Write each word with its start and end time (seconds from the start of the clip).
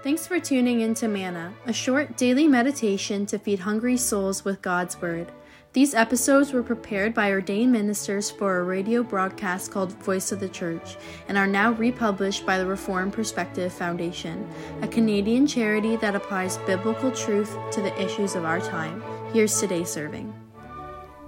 Thanks 0.00 0.28
for 0.28 0.38
tuning 0.38 0.82
in 0.82 0.94
to 0.94 1.08
Manna, 1.08 1.52
a 1.66 1.72
short 1.72 2.16
daily 2.16 2.46
meditation 2.46 3.26
to 3.26 3.38
feed 3.38 3.58
hungry 3.58 3.96
souls 3.96 4.44
with 4.44 4.62
God's 4.62 5.00
Word. 5.02 5.32
These 5.72 5.92
episodes 5.92 6.52
were 6.52 6.62
prepared 6.62 7.14
by 7.14 7.32
ordained 7.32 7.72
ministers 7.72 8.30
for 8.30 8.58
a 8.58 8.62
radio 8.62 9.02
broadcast 9.02 9.72
called 9.72 9.92
Voice 10.04 10.30
of 10.30 10.38
the 10.38 10.48
Church 10.48 10.96
and 11.26 11.36
are 11.36 11.48
now 11.48 11.72
republished 11.72 12.46
by 12.46 12.58
the 12.58 12.66
Reformed 12.66 13.12
Perspective 13.12 13.72
Foundation, 13.72 14.48
a 14.82 14.88
Canadian 14.88 15.48
charity 15.48 15.96
that 15.96 16.14
applies 16.14 16.58
biblical 16.58 17.10
truth 17.10 17.56
to 17.72 17.82
the 17.82 18.00
issues 18.00 18.36
of 18.36 18.44
our 18.44 18.60
time. 18.60 19.02
Here's 19.32 19.58
today's 19.58 19.90
serving. 19.90 20.32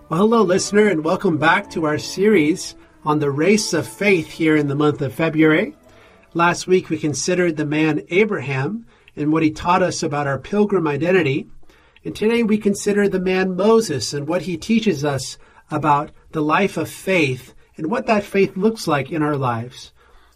Well, 0.08 0.20
hello, 0.20 0.42
listener, 0.42 0.86
and 0.86 1.02
welcome 1.02 1.38
back 1.38 1.70
to 1.70 1.86
our 1.86 1.98
series 1.98 2.76
on 3.04 3.18
the 3.18 3.32
race 3.32 3.72
of 3.72 3.88
faith 3.88 4.30
here 4.30 4.54
in 4.54 4.68
the 4.68 4.76
month 4.76 5.02
of 5.02 5.12
February. 5.12 5.74
Last 6.32 6.68
week 6.68 6.90
we 6.90 6.98
considered 6.98 7.56
the 7.56 7.66
man 7.66 8.04
Abraham 8.08 8.86
and 9.16 9.32
what 9.32 9.42
he 9.42 9.50
taught 9.50 9.82
us 9.82 10.00
about 10.00 10.28
our 10.28 10.38
pilgrim 10.38 10.86
identity. 10.86 11.48
And 12.04 12.14
today 12.14 12.44
we 12.44 12.56
consider 12.56 13.08
the 13.08 13.18
man 13.18 13.56
Moses 13.56 14.14
and 14.14 14.28
what 14.28 14.42
he 14.42 14.56
teaches 14.56 15.04
us 15.04 15.38
about 15.72 16.12
the 16.30 16.40
life 16.40 16.76
of 16.76 16.88
faith 16.88 17.52
and 17.76 17.90
what 17.90 18.06
that 18.06 18.22
faith 18.22 18.56
looks 18.56 18.86
like 18.86 19.10
in 19.10 19.24
our 19.24 19.36
lives. 19.36 19.92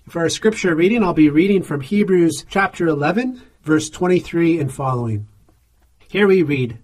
For 0.08 0.22
our 0.22 0.28
scripture 0.28 0.74
reading, 0.74 1.04
I'll 1.04 1.14
be 1.14 1.30
reading 1.30 1.62
from 1.62 1.80
Hebrews 1.80 2.44
chapter 2.48 2.88
11, 2.88 3.40
verse 3.62 3.88
23 3.88 4.58
and 4.58 4.74
following. 4.74 5.28
Here 6.08 6.26
we 6.26 6.42
read, 6.42 6.78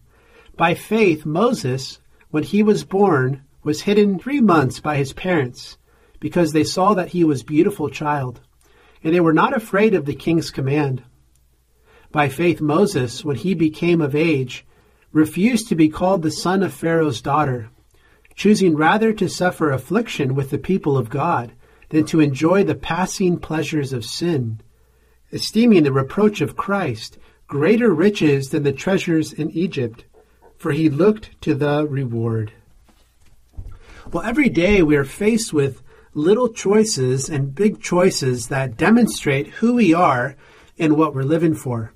By 0.57 0.75
faith, 0.75 1.27
Moses, 1.27 1.99
when 2.31 2.45
he 2.45 2.63
was 2.63 2.85
born, 2.85 3.43
was 3.65 3.83
hidden 3.83 4.21
three 4.21 4.41
months 4.41 4.79
by 4.79 4.97
his 4.97 5.13
parents, 5.13 5.79
because 6.21 6.53
they 6.53 6.65
saw 6.65 6.95
that 6.95 7.09
he 7.09 7.25
was 7.25 7.43
beautiful 7.43 7.91
child, 7.91 8.41
and 9.03 9.15
they 9.15 9.21
were 9.21 9.33
not 9.33 9.57
afraid 9.57 9.95
of 9.95 10.07
the 10.07 10.15
king's 10.15 10.51
command. 10.51 11.03
By 12.13 12.29
faith, 12.29 12.61
Moses, 12.61 13.25
when 13.25 13.37
he 13.37 13.55
became 13.55 14.01
of 14.01 14.15
age, 14.15 14.67
refused 15.13 15.69
to 15.69 15.75
be 15.75 15.89
called 15.89 16.23
the 16.23 16.31
son 16.31 16.63
of 16.63 16.75
Pharaoh's 16.75 17.23
daughter, 17.23 17.71
choosing 18.35 18.77
rather 18.77 19.13
to 19.13 19.29
suffer 19.29 19.71
affliction 19.71 20.35
with 20.35 20.51
the 20.51 20.59
people 20.59 20.97
of 20.97 21.11
God 21.11 21.53
than 21.91 22.05
to 22.07 22.21
enjoy 22.21 22.65
the 22.65 22.75
passing 22.75 23.39
pleasures 23.39 23.93
of 23.93 24.05
sin, 24.05 24.61
esteeming 25.33 25.83
the 25.83 25.93
reproach 25.93 26.41
of 26.41 26.57
Christ 26.57 27.19
greater 27.47 27.93
riches 27.93 28.51
than 28.51 28.63
the 28.63 28.73
treasures 28.73 29.33
in 29.33 29.51
Egypt, 29.51 30.05
for 30.57 30.73
he 30.73 30.89
looked 30.89 31.41
to 31.43 31.55
the 31.55 31.87
reward. 31.89 32.53
Well, 34.13 34.23
every 34.23 34.49
day 34.49 34.83
we 34.83 34.97
are 34.97 35.05
faced 35.05 35.53
with 35.53 35.83
little 36.15 36.49
choices 36.49 37.29
and 37.29 37.55
big 37.55 37.81
choices 37.81 38.49
that 38.49 38.77
demonstrate 38.77 39.47
who 39.47 39.75
we 39.75 39.95
are 39.95 40.37
and 40.79 40.97
what 40.97 41.15
we're 41.15 41.23
living 41.23 41.55
for. 41.55 41.93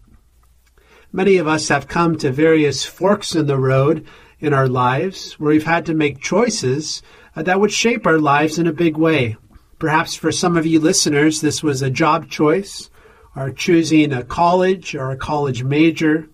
Many 1.13 1.37
of 1.37 1.47
us 1.47 1.69
have 1.69 1.89
come 1.89 2.17
to 2.19 2.31
various 2.31 2.85
forks 2.85 3.35
in 3.35 3.47
the 3.47 3.59
road 3.59 4.07
in 4.41 4.53
our 4.53 4.69
lives 4.69 5.35
where 5.35 5.51
we've 5.51 5.65
had 5.65 5.87
to 5.87 5.95
make 5.95 6.21
choices 6.21 7.03
uh, 7.37 7.43
that 7.43 7.61
would 7.61 7.73
shape 7.73 8.07
our 8.07 8.19
lives 8.19 8.59
in 8.59 8.67
a 8.67 8.73
big 8.73 8.97
way. 8.97 9.37
Perhaps 9.79 10.15
for 10.15 10.33
some 10.33 10.57
of 10.57 10.67
you 10.67 10.81
listeners, 10.81 11.41
this 11.41 11.63
was 11.63 11.83
a 11.83 11.91
job 11.91 12.29
choice, 12.29 12.91
or 13.37 13.51
choosing 13.51 14.13
a 14.13 14.23
college 14.23 14.95
or 14.95 15.11
a 15.11 15.17
college 15.17 15.65
major. 15.65 16.29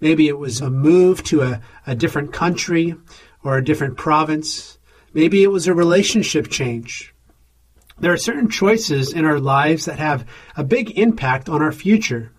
Maybe 0.00 0.28
it 0.28 0.38
was 0.38 0.60
a 0.60 0.70
move 0.70 1.22
to 1.24 1.42
a, 1.42 1.60
a 1.86 1.94
different 1.94 2.32
country 2.32 2.96
or 3.44 3.56
a 3.56 3.64
different 3.64 3.96
province. 3.96 4.78
Maybe 5.14 5.42
it 5.42 5.52
was 5.52 5.68
a 5.68 5.74
relationship 5.74 6.48
change. 6.48 7.11
There 8.02 8.12
are 8.12 8.16
certain 8.16 8.48
choices 8.48 9.12
in 9.12 9.24
our 9.24 9.38
lives 9.38 9.84
that 9.84 10.00
have 10.00 10.26
a 10.56 10.64
big 10.64 10.98
impact 10.98 11.48
on 11.48 11.62
our 11.62 11.70
future. 11.70 12.32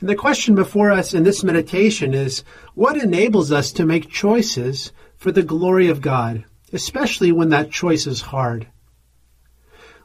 And 0.00 0.08
the 0.08 0.16
question 0.16 0.54
before 0.54 0.90
us 0.90 1.12
in 1.12 1.24
this 1.24 1.44
meditation 1.44 2.14
is 2.14 2.42
what 2.74 2.96
enables 2.96 3.52
us 3.52 3.70
to 3.72 3.84
make 3.84 4.08
choices 4.08 4.90
for 5.18 5.30
the 5.30 5.42
glory 5.42 5.88
of 5.88 6.00
God, 6.00 6.46
especially 6.72 7.32
when 7.32 7.50
that 7.50 7.70
choice 7.70 8.06
is 8.06 8.22
hard? 8.22 8.66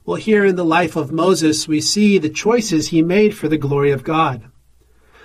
Well, 0.05 0.17
here 0.17 0.43
in 0.43 0.57
the 0.57 0.65
life 0.65 0.97
of 0.97 1.13
Moses, 1.13 1.65
we 1.65 1.79
see 1.79 2.17
the 2.17 2.27
choices 2.27 2.89
he 2.89 3.01
made 3.01 3.37
for 3.37 3.47
the 3.47 3.57
glory 3.57 3.91
of 3.91 4.03
God. 4.03 4.51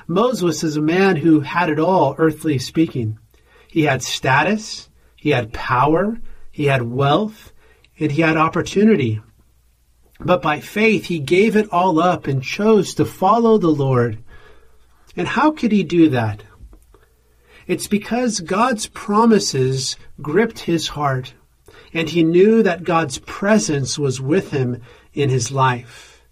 Moses 0.07 0.63
is 0.63 0.77
a 0.77 0.81
man 0.81 1.17
who 1.17 1.41
had 1.41 1.69
it 1.69 1.81
all, 1.81 2.15
earthly 2.17 2.61
speaking. 2.61 3.19
He 3.67 3.83
had 3.83 4.05
status, 4.05 4.89
he 5.17 5.31
had 5.31 5.53
power, 5.53 6.21
he 6.53 6.67
had 6.67 6.83
wealth, 6.83 7.53
and 7.99 8.13
he 8.13 8.23
had 8.23 8.37
opportunity. 8.37 9.21
But 10.25 10.43
by 10.43 10.61
faith, 10.61 11.07
he 11.07 11.19
gave 11.19 11.57
it 11.57 11.69
all 11.73 11.99
up 11.99 12.27
and 12.27 12.43
chose 12.43 12.95
to 12.95 13.05
follow 13.05 13.59
the 13.59 13.69
Lord 13.69 14.23
and 15.17 15.29
how 15.29 15.51
could 15.51 15.73
he 15.73 15.83
do 15.83 16.09
that? 16.11 16.43
It's 17.67 17.87
because 17.87 18.41
God's 18.41 18.87
promises 18.89 19.97
gripped 20.21 20.61
his 20.61 20.89
heart, 20.89 21.35
and 21.93 22.09
he 22.09 22.23
knew 22.23 22.63
that 22.63 22.85
God's 22.85 23.19
presence 23.19 23.99
was 23.99 24.21
with 24.21 24.51
him 24.51 24.83
in 25.13 25.29
his 25.29 25.53
life. 25.53 26.23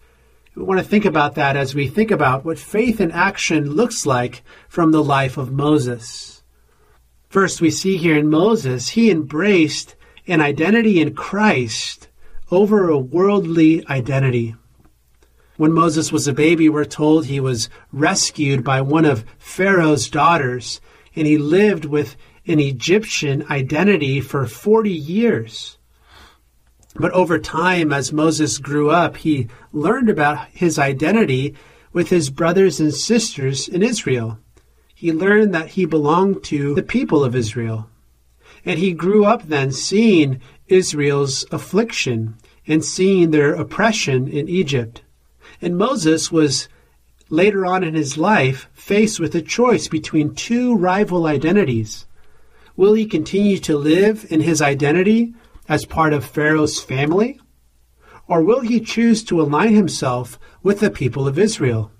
We 0.56 0.64
want 0.64 0.80
to 0.80 0.86
think 0.86 1.04
about 1.04 1.36
that 1.36 1.56
as 1.56 1.74
we 1.74 1.86
think 1.86 2.10
about 2.10 2.44
what 2.44 2.58
faith 2.58 3.00
in 3.00 3.12
action 3.12 3.70
looks 3.70 4.04
like 4.04 4.42
from 4.68 4.90
the 4.90 5.04
life 5.04 5.36
of 5.36 5.52
Moses. 5.52 6.42
First, 7.28 7.60
we 7.60 7.70
see 7.70 7.96
here 7.96 8.16
in 8.16 8.28
Moses, 8.28 8.88
he 8.90 9.10
embraced 9.10 9.94
an 10.26 10.40
identity 10.40 11.00
in 11.00 11.14
Christ 11.14 12.08
over 12.50 12.88
a 12.88 12.98
worldly 12.98 13.86
identity. 13.88 14.54
When 15.56 15.72
Moses 15.72 16.10
was 16.10 16.26
a 16.26 16.32
baby, 16.32 16.68
we're 16.68 16.84
told 16.84 17.26
he 17.26 17.38
was 17.38 17.68
rescued 17.92 18.64
by 18.64 18.80
one 18.80 19.04
of 19.04 19.24
Pharaoh's 19.38 20.08
daughters, 20.08 20.80
and 21.14 21.26
he 21.26 21.36
lived 21.36 21.84
with 21.84 22.16
an 22.46 22.58
Egyptian 22.58 23.44
identity 23.50 24.20
for 24.20 24.46
40 24.46 24.90
years. 24.90 25.78
But 26.96 27.12
over 27.12 27.38
time, 27.38 27.92
as 27.92 28.12
Moses 28.12 28.58
grew 28.58 28.90
up, 28.90 29.18
he 29.18 29.48
learned 29.72 30.08
about 30.08 30.48
his 30.48 30.78
identity 30.78 31.54
with 31.92 32.08
his 32.08 32.30
brothers 32.30 32.80
and 32.80 32.92
sisters 32.92 33.68
in 33.68 33.82
Israel. 33.82 34.38
He 34.94 35.12
learned 35.12 35.54
that 35.54 35.68
he 35.68 35.84
belonged 35.84 36.42
to 36.44 36.74
the 36.74 36.82
people 36.82 37.22
of 37.22 37.36
Israel. 37.36 37.88
And 38.64 38.78
he 38.78 38.92
grew 38.92 39.24
up 39.24 39.44
then 39.44 39.72
seeing 39.72 40.40
Israel's 40.70 41.44
affliction 41.50 42.36
and 42.66 42.84
seeing 42.84 43.30
their 43.30 43.54
oppression 43.54 44.28
in 44.28 44.48
Egypt. 44.48 45.02
And 45.60 45.76
Moses 45.76 46.30
was 46.30 46.68
later 47.28 47.66
on 47.66 47.84
in 47.84 47.94
his 47.94 48.16
life 48.16 48.68
faced 48.72 49.20
with 49.20 49.34
a 49.34 49.42
choice 49.42 49.88
between 49.88 50.34
two 50.34 50.74
rival 50.76 51.26
identities. 51.26 52.06
Will 52.76 52.94
he 52.94 53.06
continue 53.06 53.58
to 53.58 53.76
live 53.76 54.26
in 54.30 54.40
his 54.40 54.62
identity 54.62 55.34
as 55.68 55.84
part 55.84 56.12
of 56.12 56.24
Pharaoh's 56.24 56.80
family? 56.80 57.40
Or 58.26 58.42
will 58.42 58.60
he 58.60 58.80
choose 58.80 59.24
to 59.24 59.40
align 59.40 59.74
himself 59.74 60.38
with 60.62 60.80
the 60.80 60.90
people 60.90 61.26
of 61.26 61.38
Israel? 61.38 61.90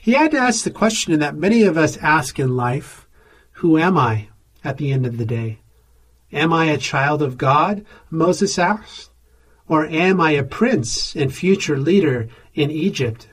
He 0.00 0.12
had 0.12 0.30
to 0.32 0.38
ask 0.38 0.64
the 0.64 0.70
question 0.70 1.18
that 1.18 1.36
many 1.36 1.62
of 1.62 1.76
us 1.76 1.96
ask 1.98 2.38
in 2.38 2.56
life 2.56 3.08
Who 3.60 3.78
am 3.78 3.96
I 3.96 4.28
at 4.64 4.78
the 4.78 4.92
end 4.92 5.06
of 5.06 5.18
the 5.18 5.26
day? 5.26 5.60
Am 6.32 6.52
I 6.52 6.66
a 6.66 6.78
child 6.78 7.22
of 7.22 7.38
God? 7.38 7.84
Moses 8.10 8.58
asked. 8.58 9.10
Or 9.68 9.86
am 9.86 10.20
I 10.20 10.32
a 10.32 10.44
prince 10.44 11.14
and 11.16 11.32
future 11.32 11.78
leader 11.78 12.28
in 12.54 12.70
Egypt? 12.70 13.28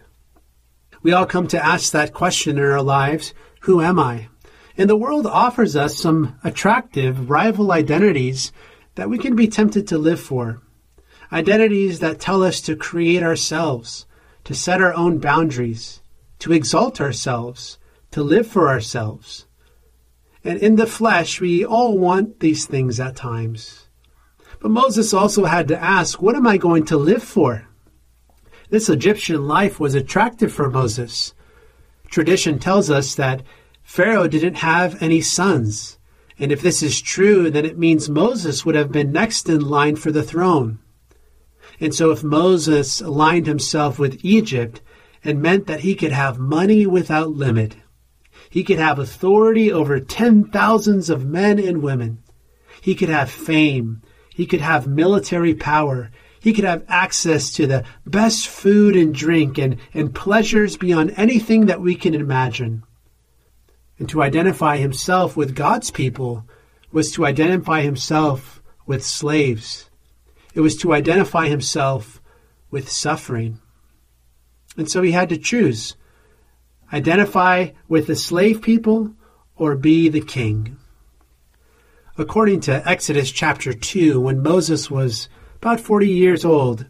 We 1.01 1.11
all 1.11 1.25
come 1.25 1.47
to 1.47 1.63
ask 1.63 1.91
that 1.91 2.13
question 2.13 2.57
in 2.57 2.63
our 2.63 2.81
lives 2.81 3.33
Who 3.61 3.81
am 3.81 3.99
I? 3.99 4.29
And 4.77 4.89
the 4.89 4.95
world 4.95 5.27
offers 5.27 5.75
us 5.75 5.97
some 5.97 6.39
attractive 6.43 7.29
rival 7.29 7.71
identities 7.71 8.51
that 8.95 9.09
we 9.09 9.17
can 9.17 9.35
be 9.35 9.47
tempted 9.47 9.87
to 9.87 9.97
live 9.97 10.19
for. 10.19 10.61
Identities 11.31 11.99
that 11.99 12.19
tell 12.19 12.43
us 12.43 12.61
to 12.61 12.75
create 12.75 13.23
ourselves, 13.23 14.05
to 14.43 14.55
set 14.55 14.81
our 14.81 14.93
own 14.93 15.19
boundaries, 15.19 16.01
to 16.39 16.53
exalt 16.53 16.99
ourselves, 17.01 17.77
to 18.11 18.23
live 18.23 18.47
for 18.47 18.69
ourselves. 18.69 19.45
And 20.43 20.59
in 20.59 20.75
the 20.75 20.85
flesh, 20.85 21.39
we 21.39 21.63
all 21.63 21.97
want 21.97 22.39
these 22.39 22.65
things 22.65 22.99
at 22.99 23.15
times. 23.15 23.87
But 24.59 24.71
Moses 24.71 25.13
also 25.13 25.45
had 25.45 25.67
to 25.69 25.81
ask, 25.81 26.21
What 26.21 26.35
am 26.35 26.47
I 26.47 26.57
going 26.57 26.85
to 26.85 26.97
live 26.97 27.23
for? 27.23 27.67
This 28.69 28.89
Egyptian 28.89 29.47
life 29.47 29.79
was 29.79 29.95
attractive 29.95 30.51
for 30.51 30.69
Moses. 30.69 31.33
Tradition 32.09 32.59
tells 32.59 32.89
us 32.89 33.15
that 33.15 33.43
Pharaoh 33.83 34.27
didn't 34.27 34.55
have 34.55 35.01
any 35.01 35.21
sons. 35.21 35.97
And 36.39 36.51
if 36.51 36.61
this 36.61 36.81
is 36.81 37.01
true, 37.01 37.51
then 37.51 37.65
it 37.65 37.77
means 37.77 38.09
Moses 38.09 38.65
would 38.65 38.75
have 38.75 38.91
been 38.91 39.11
next 39.11 39.47
in 39.47 39.61
line 39.61 39.95
for 39.95 40.11
the 40.11 40.23
throne. 40.23 40.79
And 41.79 41.93
so 41.93 42.11
if 42.11 42.23
Moses 42.23 43.01
aligned 43.01 43.45
himself 43.45 43.99
with 43.99 44.23
Egypt, 44.23 44.81
it 45.23 45.37
meant 45.37 45.67
that 45.67 45.81
he 45.81 45.95
could 45.95 46.11
have 46.11 46.37
money 46.39 46.85
without 46.85 47.29
limit. 47.29 47.75
He 48.53 48.63
could 48.63 48.77
have 48.77 48.99
authority 48.99 49.71
over 49.71 49.99
ten 49.99 50.43
thousands 50.43 51.09
of 51.09 51.25
men 51.25 51.57
and 51.57 51.81
women. 51.81 52.19
He 52.81 52.93
could 52.93 53.09
have 53.09 53.31
fame. 53.31 54.03
He 54.29 54.45
could 54.45 54.61
have 54.61 54.85
military 54.85 55.55
power. 55.55 56.11
He 56.39 56.53
could 56.53 56.63
have 56.63 56.85
access 56.87 57.51
to 57.53 57.65
the 57.65 57.83
best 58.05 58.47
food 58.47 58.95
and 58.95 59.11
drink 59.11 59.57
and, 59.57 59.77
and 59.95 60.13
pleasures 60.13 60.77
beyond 60.77 61.15
anything 61.17 61.65
that 61.65 61.81
we 61.81 61.95
can 61.95 62.13
imagine. 62.13 62.83
And 63.97 64.07
to 64.09 64.21
identify 64.21 64.77
himself 64.77 65.35
with 65.35 65.55
God's 65.55 65.89
people 65.89 66.47
was 66.91 67.11
to 67.13 67.25
identify 67.25 67.81
himself 67.81 68.61
with 68.85 69.03
slaves. 69.03 69.89
It 70.53 70.59
was 70.59 70.77
to 70.77 70.93
identify 70.93 71.47
himself 71.47 72.21
with 72.69 72.87
suffering. 72.87 73.57
And 74.77 74.87
so 74.87 75.01
he 75.01 75.11
had 75.11 75.29
to 75.29 75.37
choose 75.39 75.95
identify 76.93 77.69
with 77.87 78.07
the 78.07 78.15
slave 78.15 78.61
people 78.61 79.11
or 79.55 79.75
be 79.75 80.07
the 80.07 80.21
king. 80.21 80.77
According 82.17 82.59
to 82.61 82.87
Exodus 82.87 83.31
chapter 83.31 83.73
2, 83.73 84.21
when 84.21 84.43
Moses 84.43 84.91
was 84.91 85.27
about 85.55 85.79
40 85.79 86.07
years 86.07 86.45
old, 86.45 86.85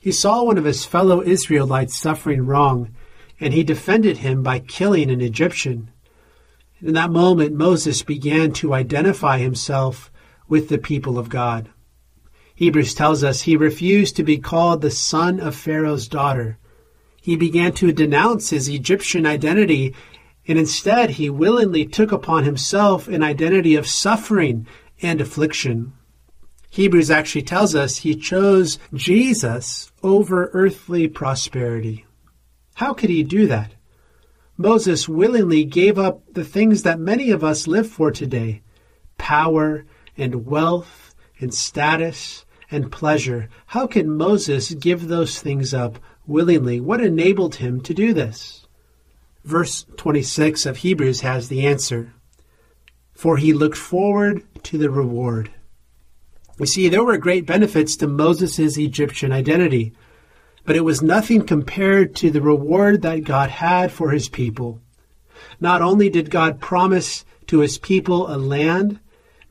he 0.00 0.10
saw 0.10 0.42
one 0.42 0.58
of 0.58 0.64
his 0.64 0.84
fellow 0.84 1.22
Israelites 1.22 1.96
suffering 1.96 2.44
wrong, 2.44 2.92
and 3.38 3.54
he 3.54 3.62
defended 3.62 4.18
him 4.18 4.42
by 4.42 4.58
killing 4.58 5.10
an 5.10 5.20
Egyptian. 5.20 5.90
In 6.80 6.94
that 6.94 7.10
moment, 7.10 7.54
Moses 7.54 8.02
began 8.02 8.52
to 8.54 8.74
identify 8.74 9.38
himself 9.38 10.10
with 10.48 10.68
the 10.68 10.78
people 10.78 11.16
of 11.16 11.28
God. 11.28 11.70
Hebrews 12.56 12.94
tells 12.94 13.22
us 13.22 13.42
he 13.42 13.56
refused 13.56 14.16
to 14.16 14.24
be 14.24 14.38
called 14.38 14.80
the 14.80 14.90
son 14.90 15.38
of 15.40 15.54
Pharaoh's 15.54 16.08
daughter. 16.08 16.58
He 17.24 17.36
began 17.36 17.72
to 17.76 17.90
denounce 17.90 18.50
his 18.50 18.68
Egyptian 18.68 19.24
identity 19.24 19.94
and 20.46 20.58
instead 20.58 21.12
he 21.12 21.30
willingly 21.30 21.86
took 21.86 22.12
upon 22.12 22.44
himself 22.44 23.08
an 23.08 23.22
identity 23.22 23.76
of 23.76 23.86
suffering 23.86 24.66
and 25.00 25.22
affliction. 25.22 25.94
Hebrews 26.68 27.10
actually 27.10 27.44
tells 27.44 27.74
us 27.74 27.96
he 27.96 28.14
chose 28.14 28.78
Jesus 28.92 29.90
over 30.02 30.50
earthly 30.52 31.08
prosperity. 31.08 32.04
How 32.74 32.92
could 32.92 33.08
he 33.08 33.22
do 33.22 33.46
that? 33.46 33.72
Moses 34.58 35.08
willingly 35.08 35.64
gave 35.64 35.98
up 35.98 36.20
the 36.30 36.44
things 36.44 36.82
that 36.82 37.00
many 37.00 37.30
of 37.30 37.42
us 37.42 37.66
live 37.66 37.88
for 37.88 38.10
today 38.10 38.60
power 39.16 39.86
and 40.14 40.44
wealth 40.44 41.14
and 41.40 41.54
status 41.54 42.44
and 42.70 42.92
pleasure. 42.92 43.48
How 43.64 43.86
can 43.86 44.14
Moses 44.14 44.74
give 44.74 45.08
those 45.08 45.40
things 45.40 45.72
up 45.72 45.98
willingly? 46.26 46.80
What 46.80 47.00
enabled 47.00 47.56
him 47.56 47.80
to 47.82 47.94
do 47.94 48.12
this? 48.12 48.66
Verse 49.44 49.84
26 49.96 50.66
of 50.66 50.78
Hebrews 50.78 51.20
has 51.20 51.48
the 51.48 51.66
answer. 51.66 52.14
For 53.12 53.36
he 53.36 53.52
looked 53.52 53.76
forward 53.76 54.42
to 54.64 54.78
the 54.78 54.90
reward. 54.90 55.50
You 56.58 56.66
see, 56.66 56.88
there 56.88 57.04
were 57.04 57.18
great 57.18 57.46
benefits 57.46 57.96
to 57.96 58.06
Moses' 58.06 58.78
Egyptian 58.78 59.32
identity, 59.32 59.92
but 60.64 60.76
it 60.76 60.84
was 60.84 61.02
nothing 61.02 61.44
compared 61.44 62.14
to 62.16 62.30
the 62.30 62.40
reward 62.40 63.02
that 63.02 63.24
God 63.24 63.50
had 63.50 63.92
for 63.92 64.10
his 64.10 64.28
people. 64.28 64.80
Not 65.60 65.82
only 65.82 66.08
did 66.08 66.30
God 66.30 66.60
promise 66.60 67.24
to 67.48 67.60
his 67.60 67.78
people 67.78 68.32
a 68.32 68.38
land, 68.38 69.00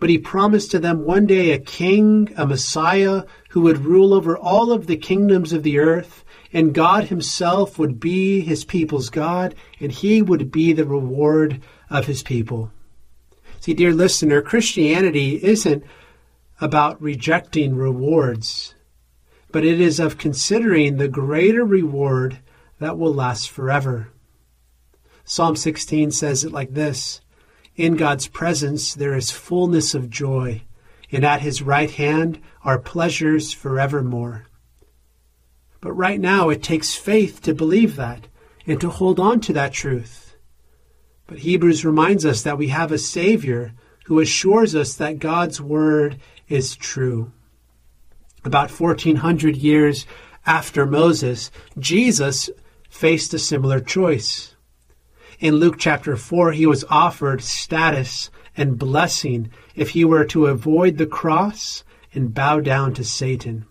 but 0.03 0.09
he 0.09 0.17
promised 0.17 0.69
to 0.69 0.79
them 0.79 1.05
one 1.05 1.25
day 1.25 1.51
a 1.51 1.57
king, 1.57 2.27
a 2.35 2.45
Messiah, 2.45 3.23
who 3.51 3.61
would 3.61 3.85
rule 3.85 4.13
over 4.13 4.37
all 4.37 4.73
of 4.73 4.85
the 4.85 4.97
kingdoms 4.97 5.53
of 5.53 5.63
the 5.63 5.79
earth 5.79 6.25
and 6.51 6.73
God 6.73 7.05
Himself 7.05 7.79
would 7.79 8.01
be 8.01 8.41
His 8.41 8.65
people's 8.65 9.09
God, 9.09 9.55
and 9.79 9.93
He 9.93 10.21
would 10.21 10.51
be 10.51 10.73
the 10.73 10.83
reward 10.83 11.61
of 11.89 12.07
His 12.07 12.21
people. 12.21 12.69
See, 13.61 13.73
dear 13.73 13.93
listener, 13.93 14.41
Christianity 14.41 15.41
isn't 15.41 15.85
about 16.59 17.01
rejecting 17.01 17.73
rewards, 17.77 18.75
but 19.53 19.63
it 19.63 19.79
is 19.79 20.01
of 20.01 20.17
considering 20.17 20.97
the 20.97 21.07
greater 21.07 21.63
reward 21.63 22.39
that 22.79 22.97
will 22.97 23.13
last 23.13 23.49
forever. 23.49 24.09
Psalm 25.23 25.55
16 25.55 26.11
says 26.11 26.43
it 26.43 26.51
like 26.51 26.73
this 26.73 27.21
In 27.75 27.95
God's 27.95 28.27
presence 28.27 28.93
there 28.93 29.15
is 29.15 29.31
fullness 29.31 29.95
of 29.95 30.09
joy, 30.09 30.61
and 31.11 31.25
at 31.25 31.41
his 31.41 31.61
right 31.61 31.89
hand 31.89 32.39
are 32.63 32.77
pleasures 32.77 33.53
forevermore. 33.53 34.45
But 35.81 35.93
right 35.93 36.19
now, 36.19 36.49
it 36.49 36.63
takes 36.63 36.95
faith 36.95 37.41
to 37.41 37.53
believe 37.53 37.95
that 37.97 38.27
and 38.65 38.79
to 38.79 38.89
hold 38.89 39.19
on 39.19 39.41
to 39.41 39.53
that 39.53 39.73
truth. 39.73 40.35
But 41.27 41.39
Hebrews 41.39 41.83
reminds 41.83 42.25
us 42.25 42.43
that 42.43 42.57
we 42.57 42.67
have 42.67 42.91
a 42.91 42.97
Savior 42.97 43.73
who 44.05 44.19
assures 44.19 44.75
us 44.75 44.93
that 44.95 45.19
God's 45.19 45.59
Word 45.59 46.19
is 46.47 46.75
true. 46.75 47.31
About 48.45 48.71
1400 48.71 49.57
years 49.57 50.05
after 50.45 50.85
Moses, 50.85 51.49
Jesus 51.79 52.49
faced 52.89 53.33
a 53.33 53.39
similar 53.39 53.79
choice. 53.79 54.52
In 55.43 55.57
Luke 55.57 55.75
chapter 55.77 56.15
4, 56.15 56.53
he 56.53 56.65
was 56.65 56.85
offered 56.89 57.43
status 57.43 58.31
and 58.55 58.79
blessing 58.79 59.51
if 59.75 59.89
he 59.89 60.05
were 60.05 60.23
to 60.23 60.45
avoid 60.45 60.97
the 60.97 61.05
cross 61.05 61.83
and 62.13 62.33
bow 62.33 62.61
down 62.61 62.93
to 62.93 63.03
Satan. 63.03 63.65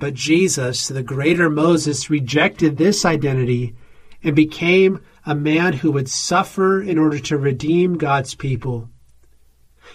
But 0.00 0.14
Jesus, 0.14 0.88
the 0.88 1.04
greater 1.04 1.48
Moses, 1.48 2.10
rejected 2.10 2.78
this 2.78 3.04
identity 3.04 3.76
and 4.24 4.34
became 4.34 5.00
a 5.24 5.36
man 5.36 5.74
who 5.74 5.92
would 5.92 6.08
suffer 6.08 6.82
in 6.82 6.98
order 6.98 7.20
to 7.20 7.38
redeem 7.38 7.96
God's 7.96 8.34
people. 8.34 8.90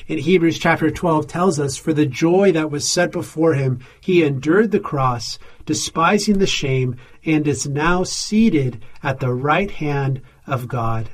In 0.08 0.20
Hebrews 0.20 0.58
chapter 0.58 0.90
12 0.90 1.28
tells 1.28 1.60
us, 1.60 1.76
For 1.76 1.92
the 1.92 2.06
joy 2.06 2.54
that 2.54 2.72
was 2.72 2.90
set 2.90 3.12
before 3.12 3.56
him, 3.56 3.80
he 4.00 4.24
endured 4.24 4.72
the 4.72 4.80
cross, 4.80 5.38
despising 5.66 6.40
the 6.40 6.48
shame, 6.48 6.96
and 7.26 7.46
is 7.46 7.68
now 7.68 8.04
seated 8.04 8.82
at 9.04 9.20
the 9.20 9.34
right 9.34 9.72
hand 9.72 10.22
of 10.48 10.68
God. 10.68 11.10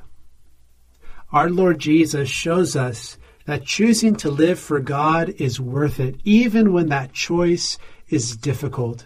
Our 1.31 1.49
Lord 1.49 1.79
Jesus 1.79 2.29
shows 2.29 2.75
us 2.75 3.17
that 3.45 3.65
choosing 3.65 4.15
to 4.17 4.29
live 4.29 4.59
for 4.59 4.79
God 4.79 5.29
is 5.37 5.59
worth 5.59 5.99
it, 5.99 6.19
even 6.23 6.73
when 6.73 6.89
that 6.89 7.13
choice 7.13 7.77
is 8.09 8.35
difficult. 8.35 9.05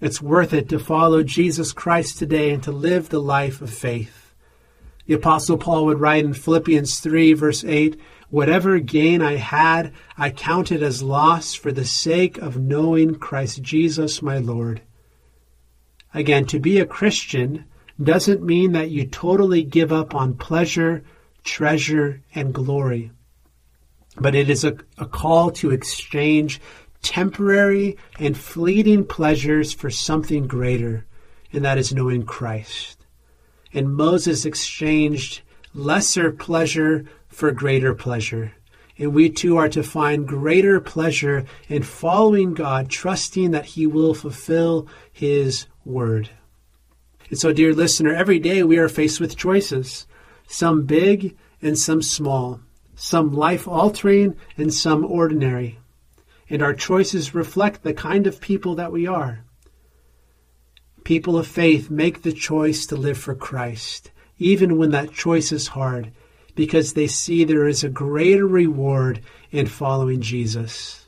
It's 0.00 0.22
worth 0.22 0.52
it 0.52 0.68
to 0.70 0.78
follow 0.78 1.22
Jesus 1.22 1.72
Christ 1.72 2.18
today 2.18 2.50
and 2.50 2.62
to 2.62 2.72
live 2.72 3.08
the 3.08 3.20
life 3.20 3.60
of 3.60 3.70
faith. 3.70 4.34
The 5.06 5.14
Apostle 5.14 5.58
Paul 5.58 5.86
would 5.86 6.00
write 6.00 6.24
in 6.24 6.34
Philippians 6.34 7.00
3, 7.00 7.32
verse 7.32 7.64
8 7.64 8.00
Whatever 8.30 8.78
gain 8.78 9.22
I 9.22 9.36
had, 9.36 9.92
I 10.16 10.30
counted 10.30 10.84
as 10.84 11.02
loss 11.02 11.52
for 11.52 11.72
the 11.72 11.84
sake 11.84 12.38
of 12.38 12.56
knowing 12.56 13.16
Christ 13.16 13.60
Jesus 13.60 14.22
my 14.22 14.38
Lord. 14.38 14.82
Again, 16.14 16.44
to 16.46 16.60
be 16.60 16.78
a 16.78 16.86
Christian 16.86 17.64
doesn't 18.02 18.42
mean 18.42 18.72
that 18.72 18.90
you 18.90 19.06
totally 19.06 19.62
give 19.62 19.92
up 19.92 20.14
on 20.14 20.34
pleasure, 20.34 21.04
treasure, 21.44 22.22
and 22.34 22.54
glory. 22.54 23.10
But 24.16 24.34
it 24.34 24.50
is 24.50 24.64
a, 24.64 24.76
a 24.98 25.06
call 25.06 25.50
to 25.52 25.70
exchange 25.70 26.60
temporary 27.02 27.96
and 28.18 28.36
fleeting 28.36 29.04
pleasures 29.04 29.72
for 29.72 29.90
something 29.90 30.46
greater, 30.46 31.06
and 31.52 31.64
that 31.64 31.78
is 31.78 31.94
knowing 31.94 32.24
Christ. 32.24 33.06
And 33.72 33.94
Moses 33.94 34.44
exchanged 34.44 35.42
lesser 35.74 36.32
pleasure 36.32 37.04
for 37.28 37.52
greater 37.52 37.94
pleasure. 37.94 38.52
And 38.98 39.14
we 39.14 39.30
too 39.30 39.56
are 39.56 39.68
to 39.70 39.82
find 39.82 40.28
greater 40.28 40.80
pleasure 40.80 41.46
in 41.68 41.82
following 41.82 42.52
God, 42.52 42.90
trusting 42.90 43.52
that 43.52 43.64
He 43.64 43.86
will 43.86 44.12
fulfill 44.12 44.88
His 45.12 45.66
word. 45.84 46.30
And 47.30 47.38
so, 47.38 47.52
dear 47.52 47.72
listener, 47.72 48.14
every 48.14 48.38
day 48.38 48.62
we 48.62 48.78
are 48.78 48.88
faced 48.88 49.20
with 49.20 49.36
choices, 49.36 50.06
some 50.46 50.84
big 50.84 51.36
and 51.62 51.78
some 51.78 52.02
small, 52.02 52.60
some 52.94 53.32
life 53.32 53.66
altering 53.66 54.36
and 54.58 54.74
some 54.74 55.04
ordinary 55.04 55.80
and 56.50 56.62
our 56.62 56.74
choices 56.74 57.34
reflect 57.34 57.82
the 57.82 57.94
kind 57.94 58.26
of 58.26 58.40
people 58.40 58.74
that 58.74 58.90
we 58.90 59.06
are. 59.06 59.44
People 61.04 61.38
of 61.38 61.46
faith 61.46 61.88
make 61.88 62.22
the 62.22 62.32
choice 62.32 62.86
to 62.86 62.96
live 62.96 63.16
for 63.16 63.34
Christ, 63.34 64.10
even 64.38 64.76
when 64.76 64.90
that 64.90 65.12
choice 65.12 65.52
is 65.52 65.68
hard, 65.68 66.12
because 66.56 66.92
they 66.92 67.06
see 67.06 67.44
there 67.44 67.68
is 67.68 67.84
a 67.84 67.88
greater 67.88 68.46
reward 68.46 69.22
in 69.52 69.66
following 69.66 70.20
Jesus. 70.20 71.06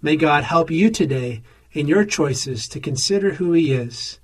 May 0.00 0.16
God 0.16 0.44
help 0.44 0.70
you 0.70 0.90
today 0.90 1.42
in 1.72 1.88
your 1.88 2.04
choices 2.04 2.68
to 2.68 2.80
consider 2.80 3.34
who 3.34 3.52
He 3.52 3.72
is, 3.72 4.19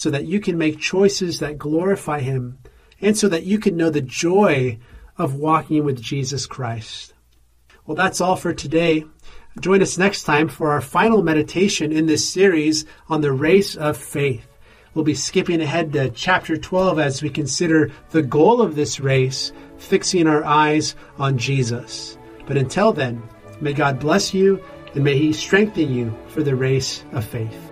so 0.00 0.08
that 0.08 0.24
you 0.24 0.40
can 0.40 0.56
make 0.56 0.78
choices 0.78 1.40
that 1.40 1.58
glorify 1.58 2.20
Him, 2.20 2.56
and 3.02 3.14
so 3.18 3.28
that 3.28 3.44
you 3.44 3.58
can 3.58 3.76
know 3.76 3.90
the 3.90 4.00
joy 4.00 4.78
of 5.18 5.34
walking 5.34 5.84
with 5.84 6.00
Jesus 6.00 6.46
Christ. 6.46 7.12
Well, 7.84 7.96
that's 7.96 8.18
all 8.18 8.36
for 8.36 8.54
today. 8.54 9.04
Join 9.60 9.82
us 9.82 9.98
next 9.98 10.22
time 10.22 10.48
for 10.48 10.70
our 10.70 10.80
final 10.80 11.22
meditation 11.22 11.92
in 11.92 12.06
this 12.06 12.26
series 12.26 12.86
on 13.10 13.20
the 13.20 13.30
race 13.30 13.76
of 13.76 13.94
faith. 13.94 14.46
We'll 14.94 15.04
be 15.04 15.12
skipping 15.12 15.60
ahead 15.60 15.92
to 15.92 16.08
chapter 16.08 16.56
12 16.56 16.98
as 16.98 17.22
we 17.22 17.28
consider 17.28 17.92
the 18.08 18.22
goal 18.22 18.62
of 18.62 18.76
this 18.76 19.00
race, 19.00 19.52
fixing 19.76 20.26
our 20.26 20.42
eyes 20.46 20.96
on 21.18 21.36
Jesus. 21.36 22.16
But 22.46 22.56
until 22.56 22.94
then, 22.94 23.22
may 23.60 23.74
God 23.74 24.00
bless 24.00 24.32
you 24.32 24.64
and 24.94 25.04
may 25.04 25.18
He 25.18 25.34
strengthen 25.34 25.92
you 25.92 26.16
for 26.28 26.42
the 26.42 26.56
race 26.56 27.04
of 27.12 27.26
faith. 27.26 27.69